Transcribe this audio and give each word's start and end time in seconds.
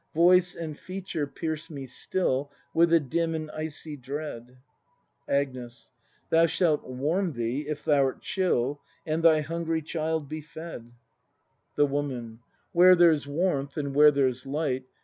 ]Voice 0.15 0.55
and 0.55 0.79
feature 0.79 1.27
pierce 1.27 1.69
me 1.69 1.85
still 1.85 2.51
With 2.73 2.91
a 2.91 2.99
dim 2.99 3.35
and 3.35 3.51
icy 3.51 3.95
dread. 3.95 4.57
Agnes. 5.29 5.91
Thou 6.31 6.47
shalt 6.47 6.83
warm 6.89 7.33
thee, 7.33 7.67
if 7.67 7.83
thou'rt 7.85 8.19
chill; 8.19 8.81
And 9.05 9.21
thy 9.21 9.41
hungry 9.41 9.83
child 9.83 10.27
be 10.27 10.41
fed. 10.41 10.89
202 10.89 10.89
BRAND 10.89 10.95
[act 10.95 11.71
iv 11.71 11.75
The 11.75 11.85
Woman. 12.25 12.39
Where 12.71 12.95
there's 12.95 13.27
warmth 13.27 13.77
and 13.77 13.93
where 13.93 14.09
there's 14.09 14.47
light. 14.47 14.85